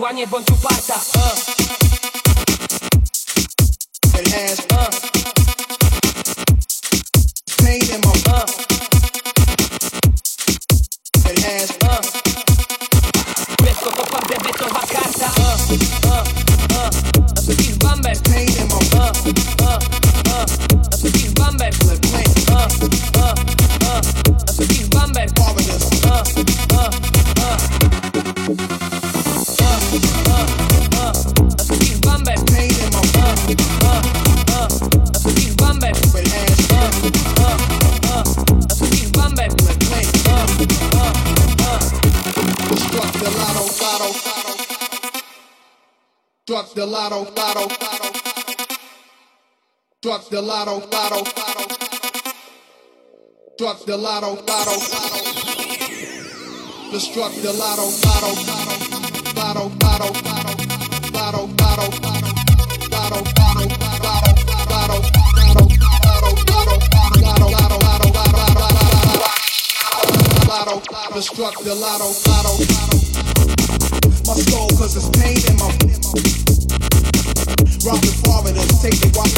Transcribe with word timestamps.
gardła, 0.00 0.12
nie 0.12 0.26
bądź 0.26 0.50
uparta 0.50 0.94
uh. 0.94 1.60
The 47.00 47.08
lotto, 47.08 47.32
lotto, 47.34 47.68
Struck 50.02 50.28
the 50.28 50.42
lotto, 50.42 50.86
lotto, 50.92 51.24
Struck 53.54 53.84
the 53.86 53.96
lotto, 53.96 54.34
lotto, 54.46 54.76
Just 56.90 57.10
struck 57.10 57.32
the 57.40 57.52
lotto, 57.54 57.88
lotto, 58.04 58.34
lotto, 59.34 59.70
lotto, 59.80 60.12
lotto, 61.10 61.48
lotto, 61.48 61.88
lotto, 62.90 63.16
lotto, 63.16 63.24
lotto, 64.68 64.90
lotto, 64.90 65.00
just 71.14 71.32
struck 71.32 71.56
the 71.64 71.74
lotto, 71.74 72.12
lotto. 72.28 72.52
My 74.26 74.34
soul, 74.34 74.68
cause 74.76 74.96
it's 74.96 75.08
pain 75.18 75.40
in 75.48 75.56
my 75.56 76.89
Robbing 77.82 78.12
foreigners, 78.20 78.68
take 78.82 79.00
the 79.00 79.08
walk. 79.16 79.32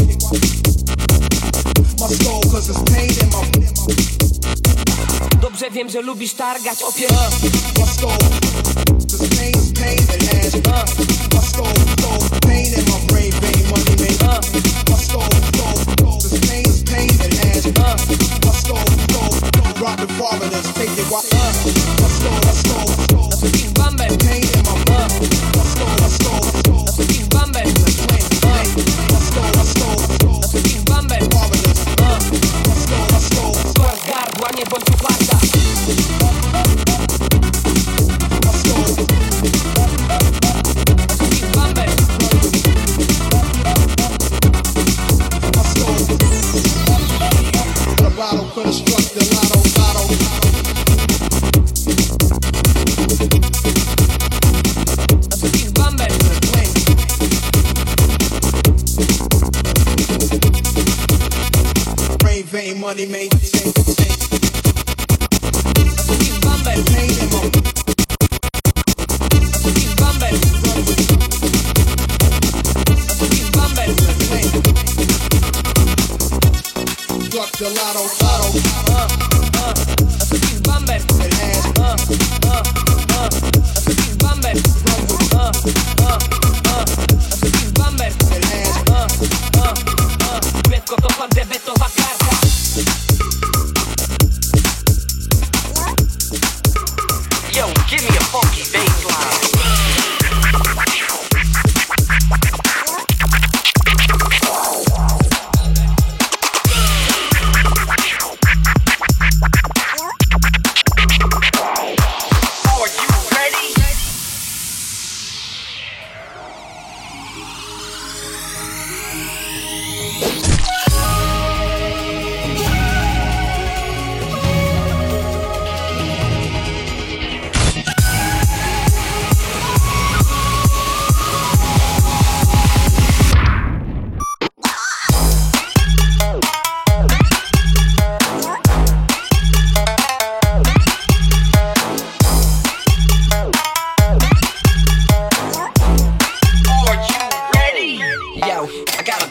My 2.00 2.08
soul, 2.10 2.42
cause 2.50 2.68
it's 2.70 2.82
pain 2.90 3.14
in 3.22 3.30
my 3.30 3.42
Dobrze 5.40 5.70
wiem, 5.70 5.90
że 5.90 6.02
lubisz 6.02 6.34
targać 6.34 6.82
opier 6.82 7.10
uh, 7.12 7.16
My 7.78 7.86
soul, 7.86 8.18
this 8.98 9.28
pain 9.38 9.54
is 9.54 9.72
pain 9.72 9.98
it 9.98 10.22
has. 10.32 10.54
Uh. 10.54 10.84
My 11.34 11.40
soul, 11.40 11.74
soul, 12.00 12.18
pain 12.46 12.74
in 12.74 12.84
my 12.90 12.98
brain, 13.06 13.32
vein, 13.32 13.62
money, 13.70 13.96
man. 14.02 14.18
Uh. 14.28 14.40
My 14.90 14.96
soul, 14.96 15.30
soul, 16.00 16.18
this 16.18 16.40
pain 16.50 16.66
is 16.66 16.82
pain 16.82 17.10
it 17.10 17.34
has. 17.38 17.66
My 18.44 18.52
soul, 18.66 18.86
soul, 19.12 19.32
robbing 19.80 20.14
foreigners, 20.18 20.72
take 20.74 20.94
the 20.96 21.04
walk. 21.12 21.24
My 21.32 21.38
soul, 21.52 21.72
my 22.02 22.08
soul, 22.10 22.54
soul, 22.54 22.71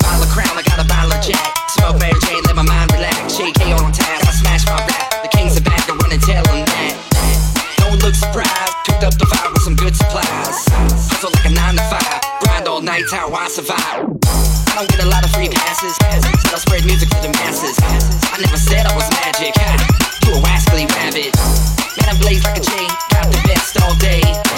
bottle 0.01 0.25
of 0.25 0.31
crown, 0.33 0.53
I 0.57 0.63
got 0.65 0.81
a 0.81 0.87
bottle 0.87 1.13
of 1.13 1.21
jack. 1.21 1.53
Smoke 1.77 1.97
Mary 2.01 2.17
Jane, 2.25 2.43
let 2.45 2.55
my 2.55 2.65
mind 2.65 2.91
relax. 2.91 3.37
JK 3.37 3.73
on 3.77 3.91
tap, 3.93 4.21
I 4.25 4.31
smash 4.33 4.65
my 4.65 4.77
rap. 4.77 5.23
The 5.23 5.29
kings 5.29 5.57
are 5.57 5.65
back, 5.65 5.87
I 5.87 5.93
run 5.95 6.11
and 6.11 6.21
tell 6.21 6.43
them 6.43 6.65
that. 6.65 6.93
Don't 7.79 8.01
look 8.01 8.15
surprised, 8.15 8.75
cooked 8.85 9.03
up 9.03 9.15
the 9.17 9.25
fire 9.25 9.49
with 9.53 9.63
some 9.63 9.75
good 9.75 9.95
supplies. 9.95 10.57
Hustle 11.09 11.31
like 11.37 11.45
a 11.45 11.53
nine 11.53 11.75
to 11.77 11.85
five, 11.89 12.21
grind 12.41 12.67
all 12.67 12.81
night, 12.81 13.05
how 13.11 13.31
I 13.33 13.47
survive. 13.47 14.09
I 14.71 14.73
don't 14.75 14.89
get 14.89 15.03
a 15.03 15.09
lot 15.09 15.23
of 15.23 15.31
free 15.31 15.49
passes, 15.49 15.95
but 15.99 16.53
I 16.53 16.59
spread 16.59 16.85
music 16.85 17.09
to 17.09 17.19
the 17.21 17.31
masses. 17.43 17.77
I 18.31 18.39
never 18.41 18.57
said 18.57 18.85
I 18.85 18.95
was 18.95 19.07
magic, 19.21 19.53
you 20.25 20.33
a 20.33 20.41
rascally 20.41 20.85
rabbit. 20.97 21.35
Man, 21.99 22.07
I 22.07 22.15
blaze 22.21 22.43
like 22.43 22.57
a 22.57 22.63
J, 22.63 22.71
got 23.11 23.27
the 23.27 23.39
best 23.47 23.81
all 23.83 23.95
day. 23.99 24.50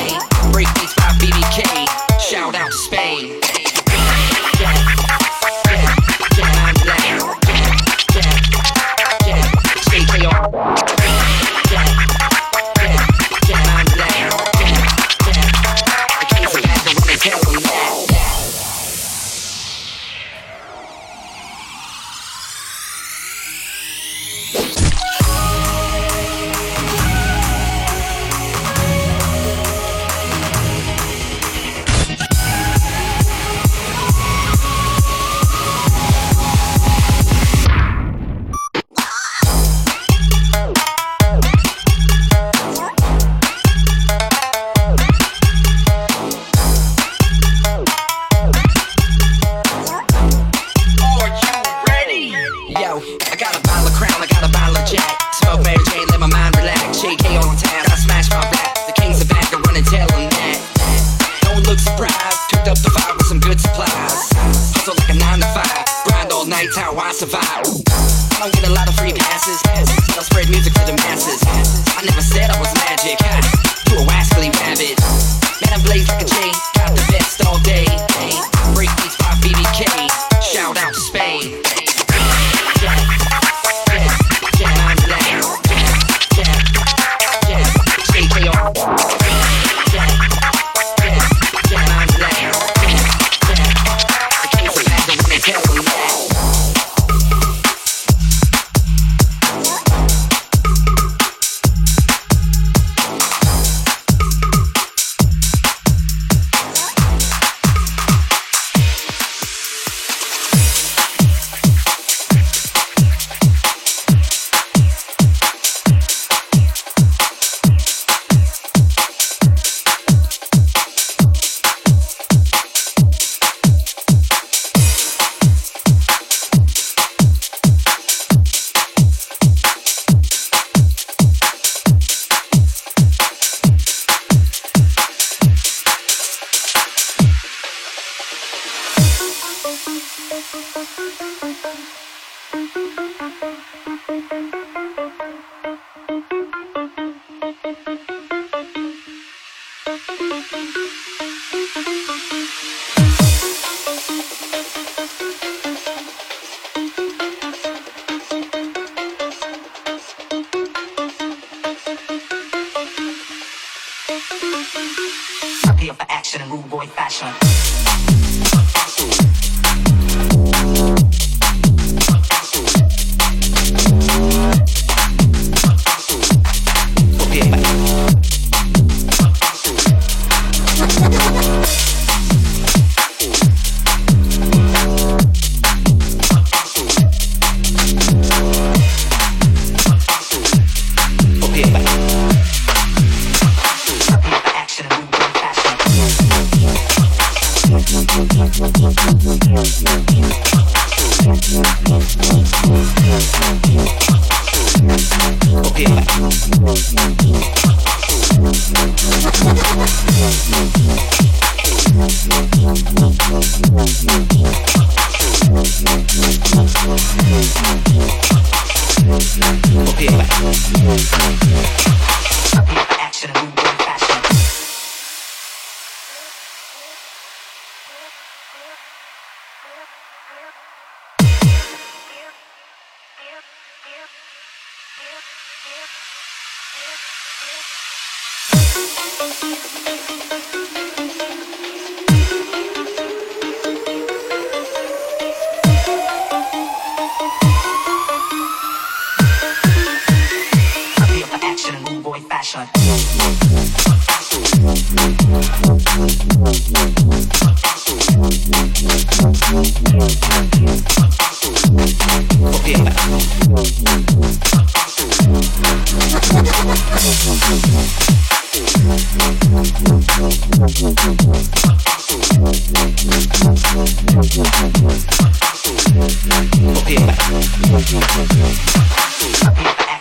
Prepare 219.23 220.25
for 220.25 220.53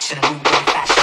action 0.02 0.18
in 0.24 0.40
fashion. 0.40 1.02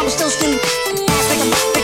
I'm 0.00 0.08
still 0.08 0.30
steam. 0.30 0.58
Ass 1.10 1.28
nigga. 1.28 1.79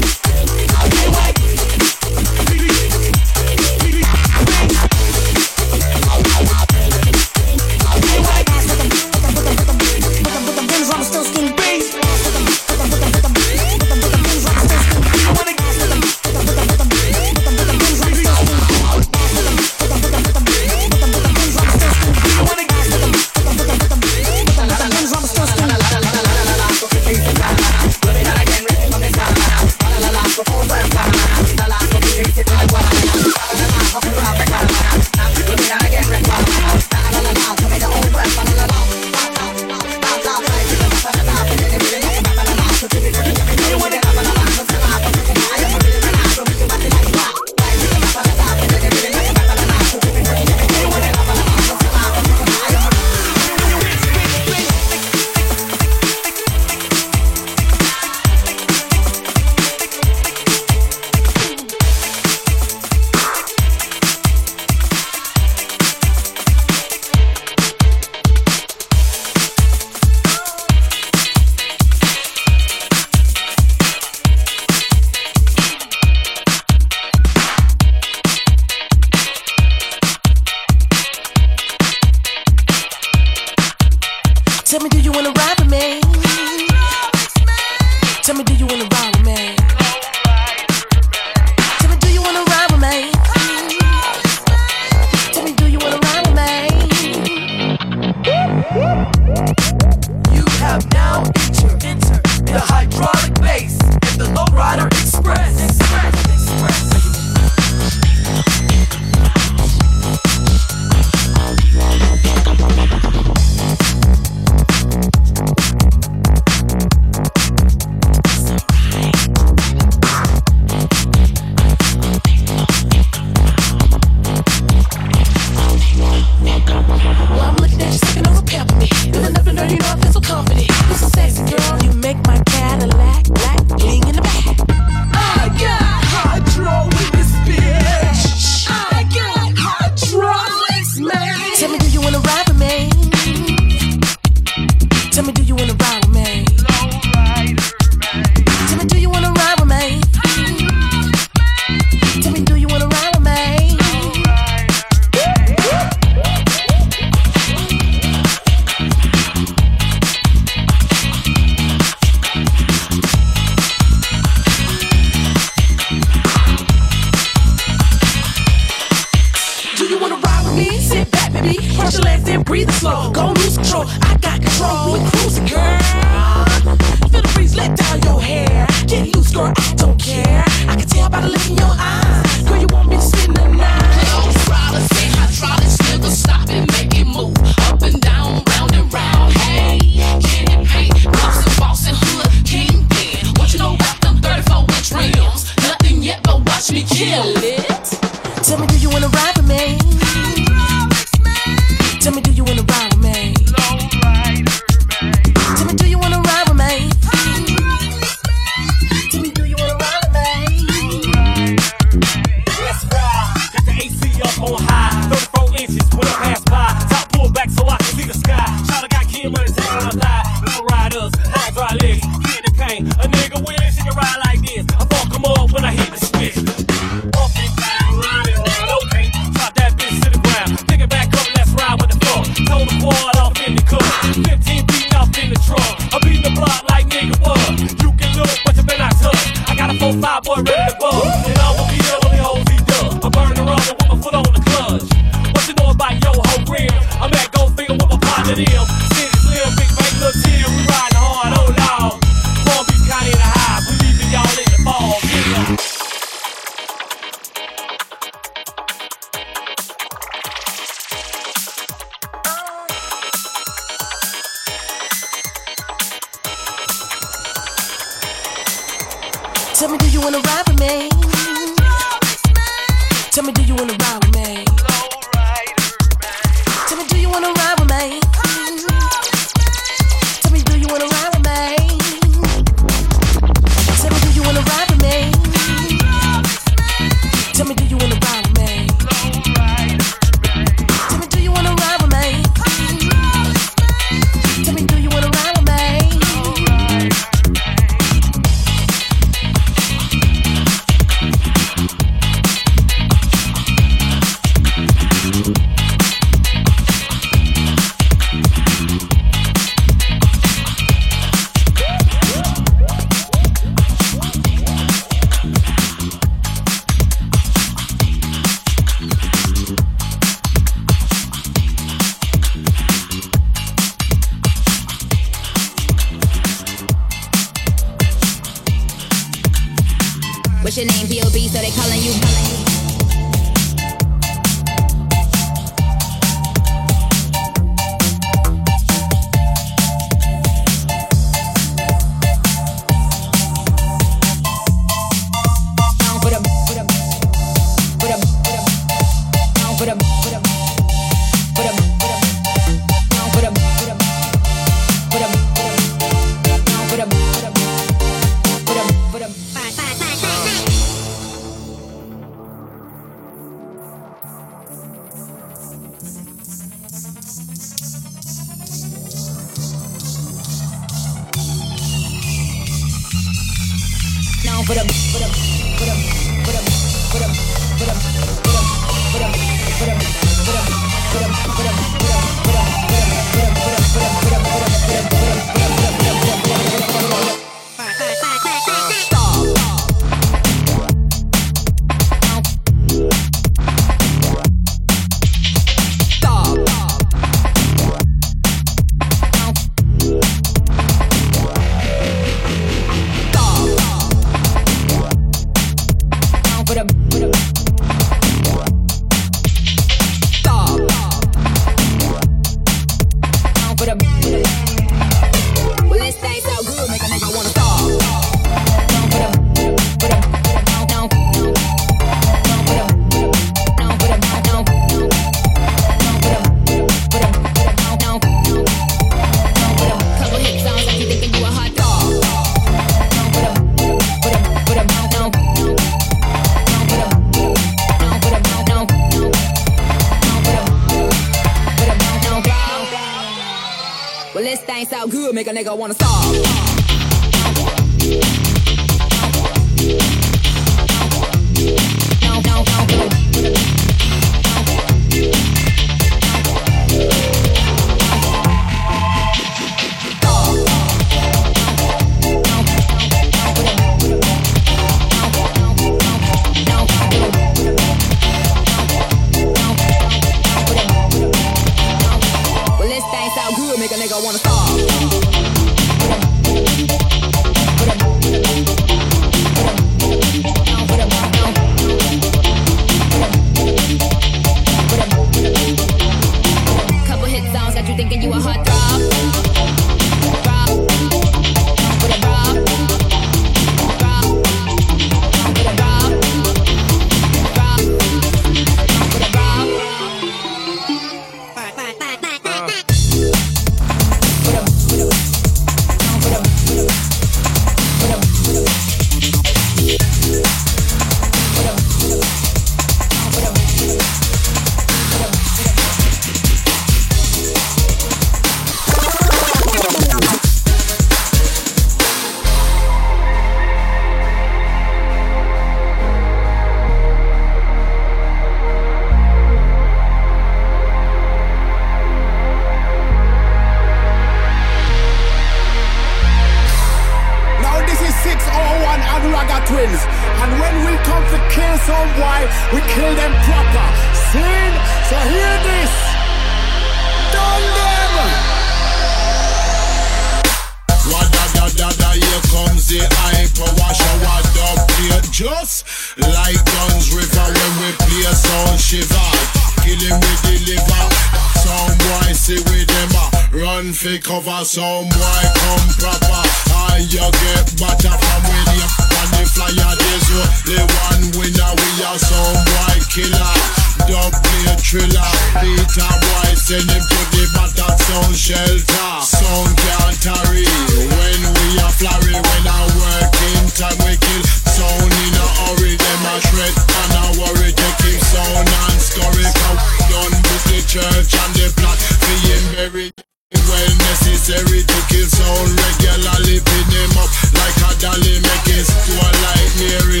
Shelter. 578.18 578.90
Sound 578.98 579.54
can't 579.54 579.94
tarry 580.02 580.42
when 580.42 581.20
we 581.22 581.46
are 581.62 581.70
flurry. 581.70 582.18
When 582.18 582.44
I 582.50 582.60
work 582.74 583.14
in 583.30 583.46
time 583.54 583.78
we 583.86 583.94
kill. 583.94 584.22
Sound 584.42 584.90
in 584.90 585.14
a 585.14 585.26
hurry. 585.46 585.78
Them 585.78 586.02
a 586.10 586.14
shred 586.26 586.54
and 586.58 586.94
a 586.98 587.04
worry. 587.22 587.54
Take 587.54 587.80
him 587.86 588.00
sound 588.02 588.50
and 588.50 588.80
scurry. 588.82 589.22
Come 589.22 589.58
done 589.86 590.14
with 590.18 590.44
the 590.50 590.58
church 590.66 591.14
and 591.14 591.32
the 591.38 591.46
plot. 591.62 591.78
Him 592.26 592.42
buried. 592.58 592.92
Well 593.30 593.72
necessary 593.92 594.64
to 594.64 594.78
kill 594.88 595.04
sound 595.04 595.52
regularly 595.52 596.40
pin 596.40 596.68
him 596.72 596.96
up 596.96 597.12
like 597.36 597.60
a 597.60 597.70
dolly 597.76 598.16
make 598.24 598.48
his 598.48 598.68
store 598.68 599.12
like 599.20 599.52
Mary 599.60 600.00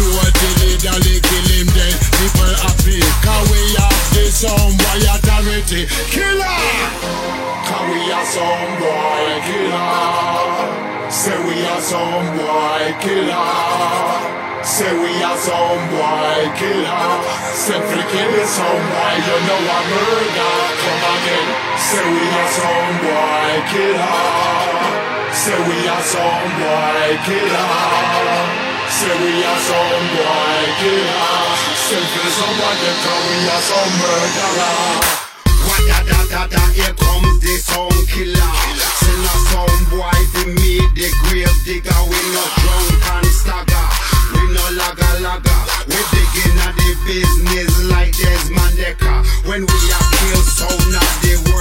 no 0.00 0.08
dilly 0.40 0.80
dally 0.80 1.20
kill 1.20 1.48
him 1.52 1.68
then 1.76 1.94
people 2.16 2.52
happy 2.64 3.00
cause 3.20 3.44
we 3.52 3.60
have 3.76 4.00
the 4.16 4.24
sound 4.32 4.76
boy 4.80 5.04
authority 5.04 5.84
are 5.84 6.31
some 8.32 8.72
boy 8.80 9.28
killer 9.44 10.52
say 11.12 11.36
we 11.44 11.56
are 11.68 11.80
some 11.80 12.26
boy 12.38 12.84
killer 13.04 14.32
Say 14.64 14.94
we 14.94 15.10
are 15.22 15.36
some 15.36 15.82
boy 15.90 16.40
killer 16.54 17.08
Simply 17.50 18.02
killing 18.14 18.46
some 18.46 18.84
boy 18.94 19.14
You 19.26 19.38
know 19.42 19.58
I'm 19.58 19.84
murder. 19.90 20.54
Come 20.80 21.04
again. 21.12 21.48
Say 21.76 22.04
we 22.14 22.22
are 22.40 22.50
some 22.56 22.94
boy 23.02 23.52
killer 23.74 24.22
Say 25.34 25.58
we 25.66 25.78
are 25.90 26.06
some 26.14 26.50
boy 26.62 27.10
killer 27.26 27.74
Say 28.86 29.14
we 29.18 29.32
are 29.50 29.62
some 29.66 30.04
boy 30.14 30.62
killer 30.78 31.36
Simply 31.74 32.28
somebody 32.38 32.92
Cause 33.02 33.24
we 33.28 33.38
are 33.50 33.62
some 33.66 33.92
murderer 33.98 35.31
da 36.08 36.20
da 36.30 36.46
da 36.46 36.62
here 36.72 36.94
comes 36.94 37.40
the 37.40 37.54
sound 37.62 38.02
killer. 38.08 38.52
Send 39.02 39.24
a 39.24 39.34
sound 39.50 39.82
boy 39.90 40.18
to 40.34 40.42
me, 40.58 40.80
the 40.96 41.08
grave 41.22 41.56
digger. 41.64 42.00
We 42.10 42.18
no 42.34 42.44
drunk 42.62 43.04
and 43.14 43.26
stagger, 43.30 43.86
we 44.34 44.42
no 44.54 44.64
laga 44.78 45.10
laga. 45.24 45.56
We 45.88 45.98
digging 46.12 46.58
at 46.66 46.74
the 46.76 46.90
business 47.06 47.72
like 47.90 48.16
Desmond 48.16 48.76
Dekker. 48.78 49.18
When 49.48 49.62
we 49.62 49.80
are 49.96 50.06
kill 50.16 50.42
sound 50.42 50.94
of 50.96 51.12
the 51.22 51.51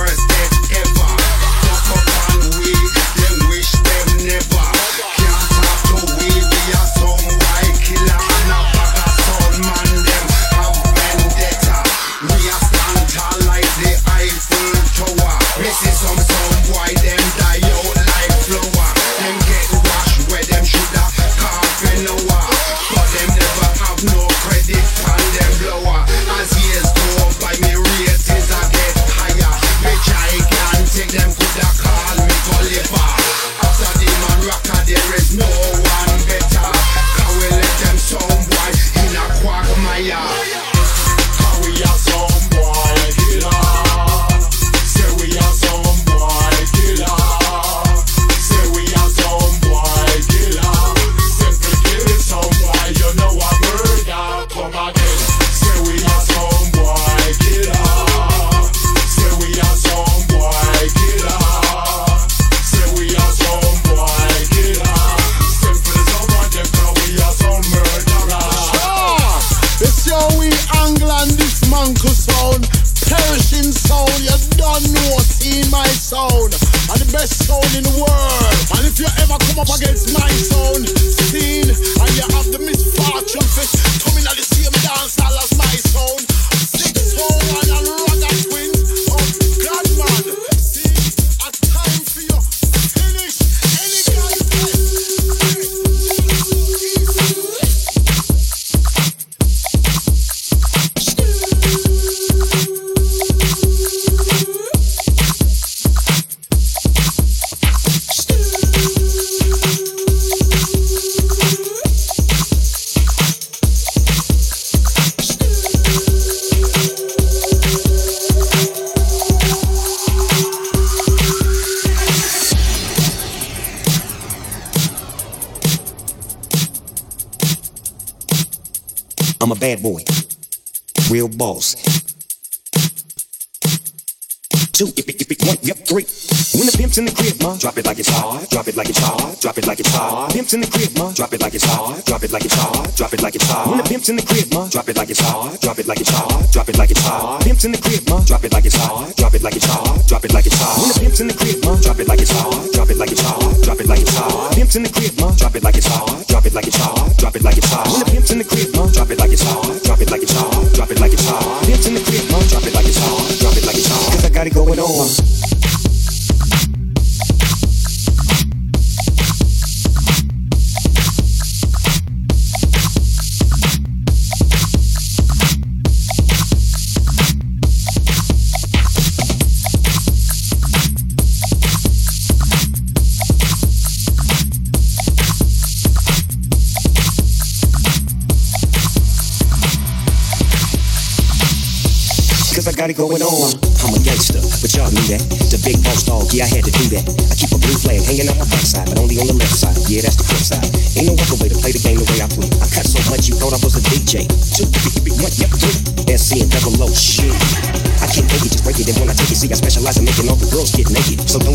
in 144.11 144.17
the 144.17 144.27
crib, 144.27 144.51
ma, 144.51 144.67
drop 144.67 144.89
it 144.89 144.97
like 144.97 145.09
it's 145.09 145.21
hot, 145.21 145.55
drop 145.61 145.79
it 145.79 145.87
like 145.87 146.01
it's 146.01 146.09
hot, 146.09 146.51
drop 146.51 146.67
it 146.67 146.77
like 146.77 146.91
it's 146.91 146.99
hot. 146.99 147.41
Pimp's 147.43 147.63
in 147.63 147.71
the 147.71 147.79
crib, 147.79 148.03
ma, 148.09 148.19
drop 148.27 148.43
it 148.43 148.51
like 148.51 148.65
it's 148.65 148.75
hot, 148.75 149.15
drop 149.15 149.33
it 149.33 149.41
like 149.41 149.55
it's 149.55 149.65
hot, 149.65 150.05
drop 150.07 150.25
it 150.25 150.33
like 150.33 150.45
it's 150.45 150.57
hot. 150.59 150.79
When 150.79 150.89
the 150.91 150.99
pimp's 150.99 151.19
in 151.21 151.27
the 151.27 151.33
crib, 151.33 151.63
ma, 151.63 151.75
drop 151.79 151.99
it 151.99 152.07
like 152.11 152.19
it's 152.19 152.31
hot, 152.31 152.51
drop 152.75 152.89
it 152.91 152.97
like 152.97 153.11
it's 153.11 153.21
hot, 153.23 153.39
drop 153.63 153.79
it 153.79 153.87
like 153.87 154.01
it's 154.01 154.11
hot. 154.11 154.51
Pimp's 154.51 154.75
in 154.75 154.83
the 154.83 154.91
crib, 154.91 155.15
ma, 155.19 155.31
drop 155.31 155.55
it 155.55 155.63
like 155.63 155.77
it's 155.77 155.87
hot, 155.87 156.27
drop 156.27 156.45
it 156.45 156.53
like 156.53 156.67
it's 156.67 156.75
hot, 156.75 157.17
drop 157.17 157.35
it 157.35 157.43
like 157.43 157.57
it's 157.57 157.71
hot. 157.71 157.87
When 157.87 157.99
the 158.03 158.11
pimp's 158.11 158.31
in 158.31 158.37
the 158.39 158.43
crib, 158.43 158.75
ma, 158.75 158.83
drop 158.91 159.09
it 159.11 159.17
like 159.17 159.31
it's 159.31 159.43
hot, 159.43 159.83
drop 159.83 160.01
it 160.01 160.11
like 160.11 160.23
it's 160.23 160.33
hot, 160.35 160.73
drop 160.75 160.91
it 160.91 160.99
like 160.99 161.13
it's 161.13 161.25
hot. 161.25 161.63
Pimp's 161.63 161.87
in 161.87 161.93
the 161.95 162.03
crib, 162.03 162.25
ma, 162.31 162.39
drop 162.51 162.67
it 162.67 162.73
like 162.75 162.87
it's 162.91 162.99
hot, 162.99 163.39
drop 163.39 163.55
it 163.55 163.63
like 163.63 163.77
it's 163.79 163.87
hot. 163.87 164.11
Cause 164.11 164.25
I 164.25 164.29
got 164.29 164.47
it 164.47 164.53
going 164.53 164.79
on. 164.79 165.20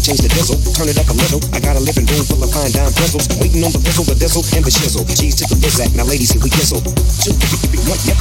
Change 0.06 0.20
the 0.20 0.28
diesel, 0.28 0.54
turn 0.72 0.88
it 0.88 0.96
up 1.00 1.08
a 1.08 1.12
little. 1.14 1.36
Fine 2.56 2.72
dime 2.72 2.92
bristles. 2.96 3.28
Waiting 3.36 3.60
on 3.68 3.72
the 3.72 3.80
pistol, 3.84 4.08
the 4.08 4.16
diesel, 4.16 4.40
and 4.56 4.64
the 4.64 4.72
shizzle. 4.72 5.04
G's 5.04 5.36
to 5.36 5.44
the 5.44 5.60
bizac, 5.60 5.92
now 5.92 6.08
ladies, 6.08 6.32
here 6.32 6.40
we 6.40 6.48
gizzle. 6.48 6.80
Two, 6.80 7.36
one, 7.84 8.00
yep. 8.08 8.16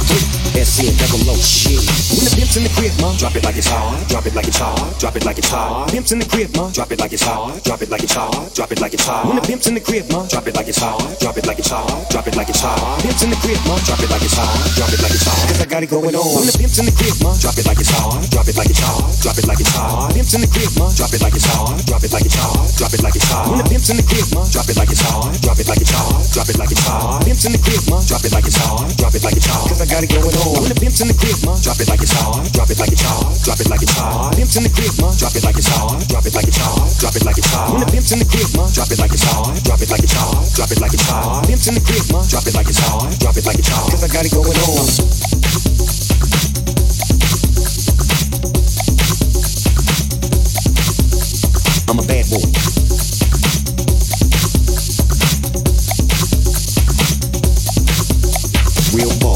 SC 0.60 0.92
and 0.92 0.96
double 1.00 1.24
O, 1.32 1.36
shit. 1.40 1.80
When 2.12 2.28
the 2.28 2.32
pimp's 2.36 2.56
in 2.60 2.68
the 2.68 2.72
crib, 2.76 2.92
ma, 3.00 3.16
drop 3.16 3.32
it 3.32 3.44
like 3.48 3.56
it's 3.56 3.68
hard. 3.68 3.96
Drop 4.12 4.28
it 4.28 4.36
like 4.36 4.44
it's 4.44 4.60
hard. 4.60 4.76
Drop 5.00 5.16
it 5.16 5.24
like 5.24 5.40
it's 5.40 5.48
hard. 5.48 5.88
Pimp's 5.88 6.12
in 6.12 6.20
the 6.20 6.28
crib, 6.28 6.52
ma, 6.52 6.68
drop 6.68 6.92
it 6.92 7.00
like 7.00 7.16
it's 7.16 7.24
hard. 7.24 7.64
Drop 7.64 7.80
it 7.80 7.88
like 7.88 8.04
it's 8.04 8.12
hard. 8.12 8.52
Drop 8.52 8.72
it 8.72 8.80
like 8.80 8.92
it's 8.92 9.04
hard. 9.08 9.24
When 9.24 9.36
the 9.40 9.44
pimp's 9.48 9.66
in 9.68 9.74
the 9.74 9.80
crib, 9.80 10.04
ma, 10.12 10.28
drop 10.28 10.44
it 10.44 10.52
like 10.52 10.68
it's 10.68 10.80
hard. 10.84 11.00
Drop 11.16 11.36
it 11.40 11.46
like 11.48 11.56
it's 11.56 11.72
hard. 11.72 12.08
Drop 12.12 12.26
it 12.28 12.36
like 12.36 12.48
it's 12.52 12.60
hard. 12.60 13.00
Pimp's 13.00 13.22
in 13.24 13.30
the 13.32 13.40
crib, 13.40 13.60
ma, 13.64 13.80
drop 13.88 14.00
it 14.04 14.10
like 14.12 14.20
it's 14.20 14.36
hard. 14.36 14.52
Drop 14.76 14.92
it 14.92 15.00
like 15.00 15.16
it's 15.16 15.24
hard. 15.24 15.48
Cause 15.48 15.60
I 15.64 15.66
got 15.66 15.80
it 15.80 15.88
going 15.88 16.12
on. 16.12 16.28
When 16.36 16.44
the 16.44 16.56
pimp's 16.60 16.76
in 16.76 16.84
the 16.84 16.92
crib, 16.92 17.16
ma, 17.24 17.32
drop 17.40 17.56
it 17.56 17.64
like 17.64 17.80
it's 17.80 17.88
hard. 17.88 18.20
Drop 18.28 18.44
it 18.44 18.56
like 18.56 18.68
it's 18.68 18.84
hard. 18.84 19.08
Drop 19.24 19.36
it 19.40 19.48
like 19.48 19.60
it's 19.64 19.72
hard. 19.72 20.12
Pimp's 20.12 20.34
in 20.36 20.44
the 20.44 20.50
crib, 20.52 20.72
ma, 20.76 20.92
drop 20.92 21.12
it 21.16 21.24
like 21.24 21.32
it's 21.32 21.48
hard. 21.48 21.80
Drop 21.88 22.04
it 22.04 22.12
like 22.12 22.24
it's 22.28 22.36
hard. 22.36 22.68
Drop 22.76 22.92
it 22.92 23.00
like 23.00 23.16
it's 23.16 23.28
hard. 23.32 23.48
When 23.48 23.58
the 23.64 23.68
pimp's 23.68 23.88
in 23.88 23.96
the 23.96 24.06
crib, 24.08 24.25
drop 24.32 24.66
it 24.68 24.76
like 24.76 24.90
it's 24.90 25.02
hard. 25.02 25.30
Drop 25.42 25.58
it 25.58 25.68
like 25.68 25.80
it's 25.80 25.92
hard. 25.92 26.24
Drop 26.32 26.48
it 26.48 26.58
like 26.58 26.72
it's 26.72 26.82
hard. 26.82 27.24
Pimp's 27.24 27.44
in 27.44 27.52
the 27.52 27.60
crib, 27.60 27.82
ma, 27.90 28.00
drop 28.06 28.24
it 28.24 28.32
like 28.32 28.46
it's 28.46 28.56
hard. 28.56 28.88
Drop 28.96 29.14
it 29.14 29.22
like 29.22 29.36
it's 29.36 29.46
hard. 29.46 29.68
Cause 29.68 29.80
I 29.80 29.86
got 29.86 30.02
it 30.02 30.10
going 30.10 30.36
on. 30.36 30.62
When 30.62 30.70
the 30.72 30.78
pimp's 30.78 31.00
in 31.00 31.08
the 31.08 31.16
crib, 31.16 31.38
ma, 31.44 31.54
drop 31.60 31.78
it 31.78 31.88
like 31.88 32.02
it's 32.02 32.12
hard. 32.16 32.42
Drop 32.52 32.70
it 32.70 32.78
like 32.80 32.92
it's 32.92 33.04
hard. 33.04 33.34
Drop 33.44 33.60
it 33.60 33.68
like 33.68 33.82
it's 33.82 33.94
hard. 33.94 34.34
Pimp's 34.36 34.56
in 34.56 34.62
the 34.64 34.72
crib, 34.72 34.94
ma, 34.98 35.08
drop 35.14 35.34
it 35.36 35.44
like 35.44 35.58
it's 35.58 35.70
hard. 35.70 36.00
Drop 36.08 36.24
it 36.26 36.34
like 36.34 36.48
it's 36.48 36.58
hard. 36.58 36.88
Drop 36.98 37.14
it 37.14 37.24
like 37.24 37.38
it's 37.38 37.50
hard. 37.52 37.70
When 37.72 37.80
the 37.84 37.90
pimp's 37.92 38.10
in 38.12 38.18
the 38.18 38.28
crib, 38.28 38.48
ma, 38.56 38.64
drop 38.72 38.90
it 38.90 38.98
like 38.98 39.12
it's 39.12 39.26
hard. 39.26 39.52
Drop 39.62 39.80
it 39.80 39.90
like 39.90 40.02
it's 40.02 40.16
hard. 40.16 40.46
Drop 40.56 40.70
it 40.70 40.80
like 40.80 40.94
it's 40.94 41.06
hard. 41.06 41.46
Pimp's 41.46 41.66
in 41.68 41.74
the 41.76 41.84
crib, 41.84 42.06
ma, 42.10 42.20
drop 42.26 42.46
it 42.46 42.54
like 42.54 42.68
it's 42.68 42.80
hard. 42.80 43.12
Drop 43.20 43.36
it 43.36 43.44
like 43.46 43.58
it's 43.58 43.70
hard. 43.70 43.90
Cause 43.92 44.02
I 44.02 44.08
got 44.08 44.24
it 44.26 44.32
going 44.32 44.56
on. 44.56 44.86
I'm 51.88 51.98
a 52.00 52.02
bad 52.02 52.26
boy. 52.28 52.65
Real 58.96 59.10
boss. 59.20 59.35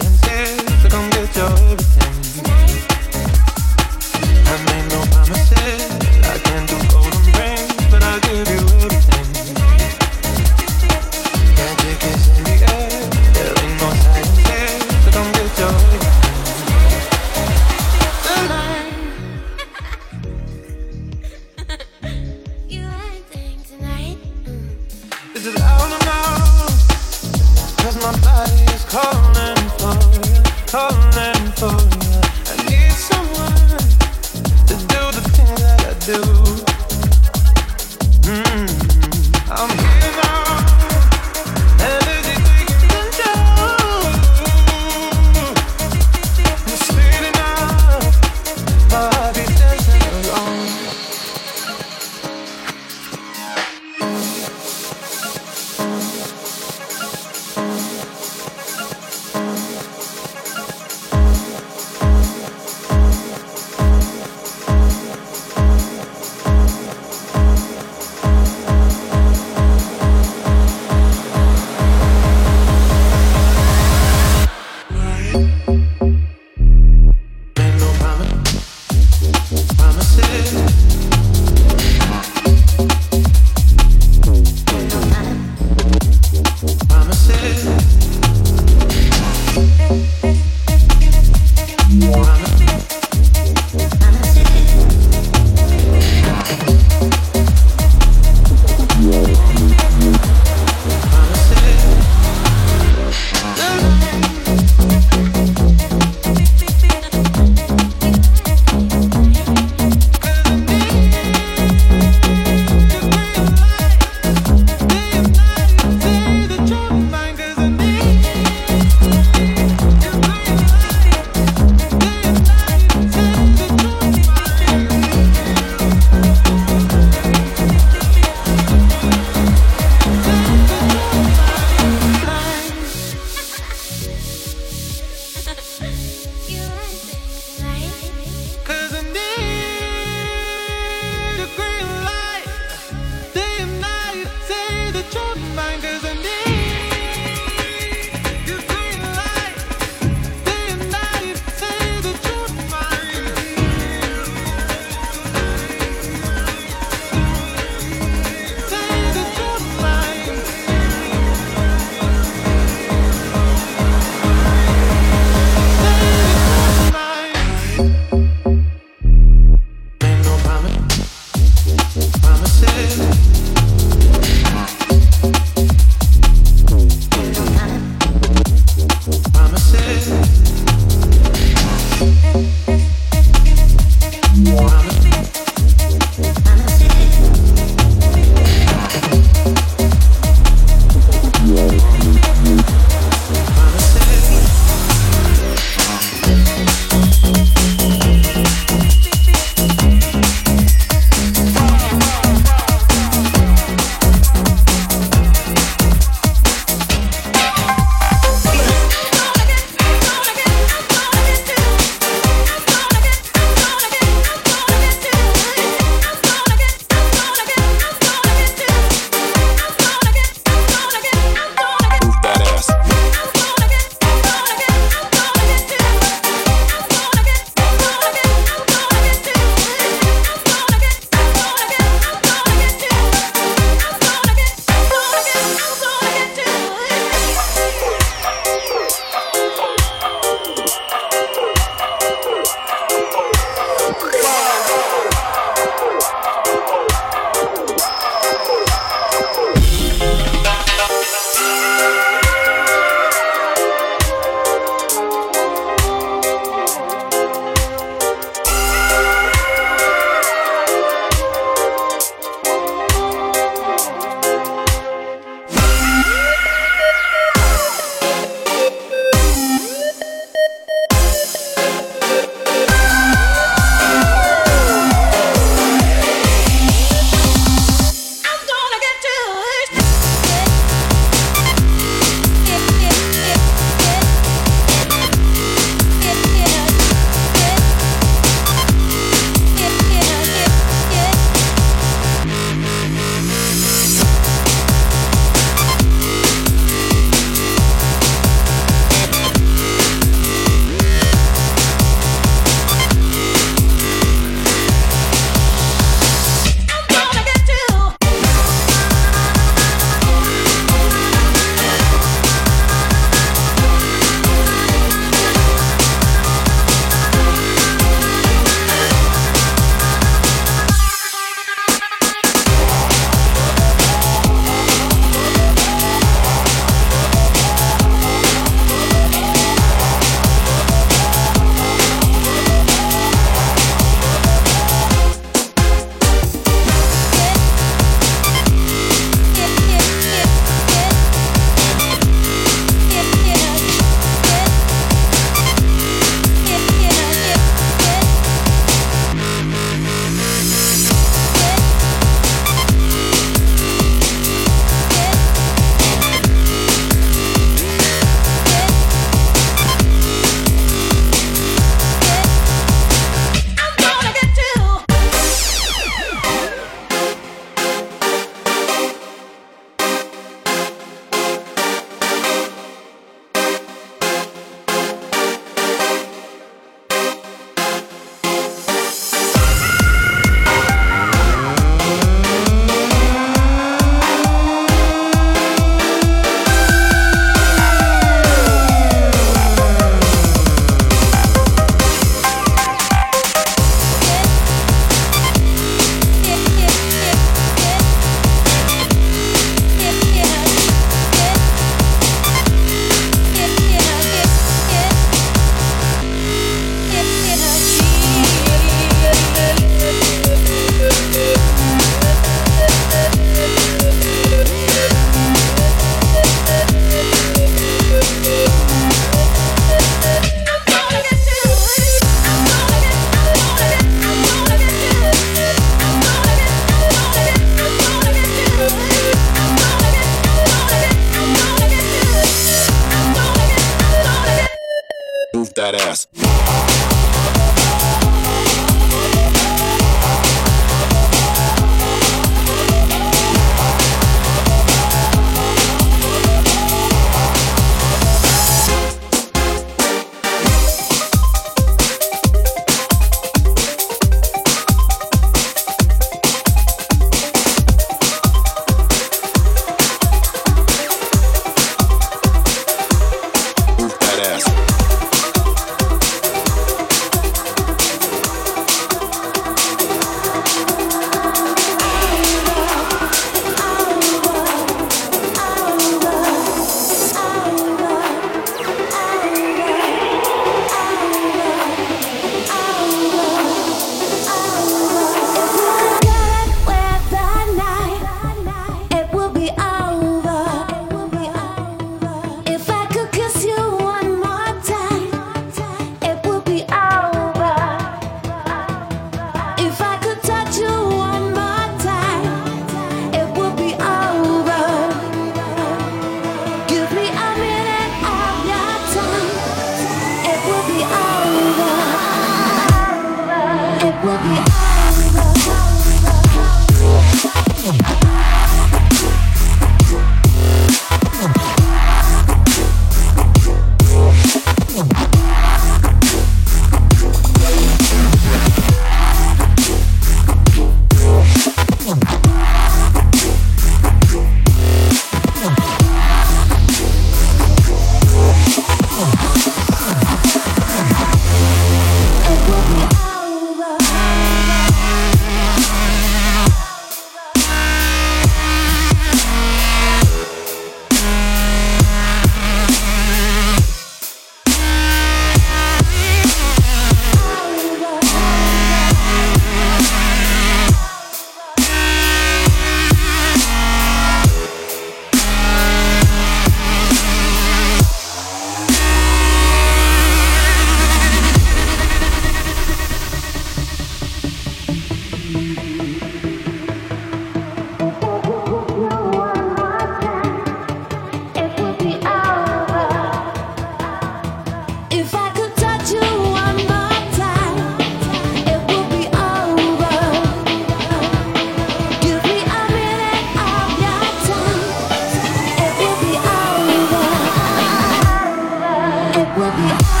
Will 599.37 599.51
be 599.51 600.00